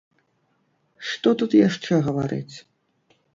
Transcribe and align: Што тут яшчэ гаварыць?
Што 1.09 1.33
тут 1.41 1.51
яшчэ 1.67 1.93
гаварыць? 2.09 2.55